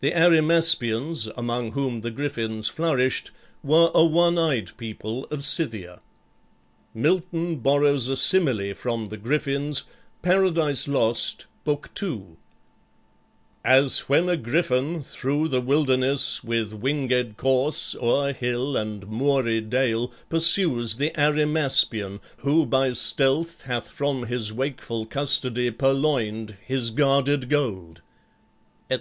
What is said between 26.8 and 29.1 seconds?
guarded gold," etc.